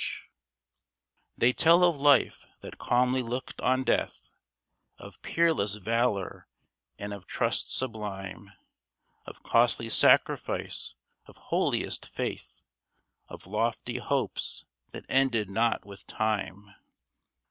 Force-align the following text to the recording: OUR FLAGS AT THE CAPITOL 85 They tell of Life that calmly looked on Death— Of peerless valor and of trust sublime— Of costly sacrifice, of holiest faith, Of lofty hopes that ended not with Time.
OUR 0.00 0.02
FLAGS 0.08 0.22
AT 1.36 1.40
THE 1.40 1.46
CAPITOL 1.48 1.48
85 1.48 1.48
They 1.48 1.52
tell 1.62 1.84
of 1.84 1.96
Life 2.00 2.46
that 2.62 2.78
calmly 2.78 3.22
looked 3.22 3.60
on 3.60 3.84
Death— 3.84 4.30
Of 4.98 5.20
peerless 5.20 5.74
valor 5.74 6.48
and 6.98 7.12
of 7.12 7.26
trust 7.26 7.76
sublime— 7.76 8.50
Of 9.26 9.42
costly 9.42 9.90
sacrifice, 9.90 10.94
of 11.26 11.36
holiest 11.36 12.06
faith, 12.06 12.62
Of 13.28 13.46
lofty 13.46 13.98
hopes 13.98 14.64
that 14.92 15.04
ended 15.10 15.50
not 15.50 15.84
with 15.84 16.06
Time. 16.06 16.74